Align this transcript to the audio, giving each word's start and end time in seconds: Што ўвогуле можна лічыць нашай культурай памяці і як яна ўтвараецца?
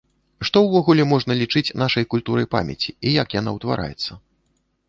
Што 0.47 0.61
ўвогуле 0.67 1.05
можна 1.11 1.35
лічыць 1.41 1.75
нашай 1.83 2.07
культурай 2.13 2.47
памяці 2.57 2.97
і 3.11 3.15
як 3.21 3.37
яна 3.41 3.55
ўтвараецца? 3.59 4.11